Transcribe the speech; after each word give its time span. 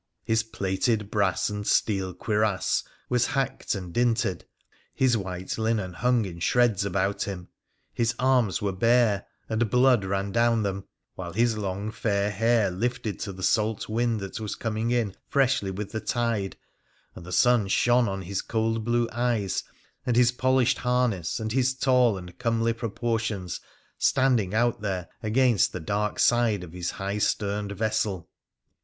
His 0.23 0.41
plated 0.41 1.11
brass 1.11 1.47
and 1.47 1.67
steel 1.67 2.15
cuirass 2.15 2.83
was 3.07 3.27
hacked 3.27 3.75
and 3.75 3.93
dinted, 3.93 4.45
his 4.95 5.15
white 5.15 5.59
linen 5.59 5.93
hung 5.93 6.25
in 6.25 6.39
shreds 6.39 6.83
about 6.83 7.25
him; 7.25 7.49
his 7.93 8.15
arms 8.17 8.63
were 8.63 8.71
bare, 8.71 9.27
and 9.47 9.69
blood 9.69 10.03
ran 10.03 10.31
down 10.31 10.63
them, 10.63 10.85
while 11.13 11.33
his 11.33 11.55
long 11.55 11.91
fair 11.91 12.31
hair 12.31 12.71
lifted 12.71 13.19
to 13.19 13.31
the 13.31 13.43
salt 13.43 13.87
wind 13.87 14.19
that 14.21 14.39
was 14.39 14.55
coining 14.55 14.89
in 14.89 15.15
freshly 15.29 15.69
with 15.69 15.91
the 15.91 15.99
tide, 15.99 16.57
and 17.13 17.23
the 17.23 17.31
sun 17.31 17.67
shone 17.67 18.07
on 18.09 18.23
his 18.23 18.41
cold 18.41 18.83
blue 18.83 19.07
eyes, 19.11 19.63
and 20.03 20.15
his 20.15 20.31
polished 20.31 20.79
harness, 20.79 21.39
and 21.39 21.51
his 21.51 21.75
tall 21.75 22.17
and 22.17 22.39
comely 22.39 22.73
proportions 22.73 23.59
standing 23.99 24.51
out 24.55 24.81
there 24.81 25.09
against 25.21 25.71
the 25.71 25.79
dark 25.79 26.17
side 26.17 26.63
of 26.63 26.73
his 26.73 26.89
high 26.89 27.19
sterned 27.19 27.71
vessel. 27.73 28.27